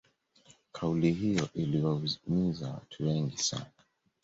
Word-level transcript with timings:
kauli 0.71 1.11
hiyo 1.13 1.49
iliwaumiza 1.53 2.67
watu 2.69 3.03
wengi 3.07 3.37
sana 3.37 3.65